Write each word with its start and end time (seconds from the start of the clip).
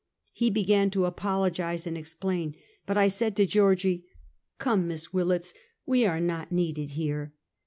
He 0.33 0.49
began 0.49 0.89
to 0.89 1.05
apologize 1.05 1.85
and 1.85 1.95
explain, 1.95 2.55
but 2.87 2.97
I 2.97 3.07
said 3.07 3.35
to 3.35 3.45
Georgie:" 3.45 4.07
Come, 4.57 4.87
Miss 4.87 5.13
"Willets, 5.13 5.53
we 5.85 6.07
are 6.07 6.19
not 6.19 6.51
needed 6.51 6.93
here." 6.93 7.35